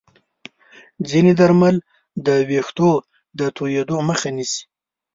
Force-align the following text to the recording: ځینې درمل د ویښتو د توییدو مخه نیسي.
ځینې 1.09 1.31
درمل 1.39 1.75
د 2.25 2.27
ویښتو 2.49 2.91
د 3.39 3.41
توییدو 3.57 3.97
مخه 4.09 4.29
نیسي. 4.37 4.61